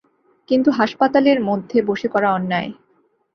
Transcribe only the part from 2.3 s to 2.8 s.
অন্যায়।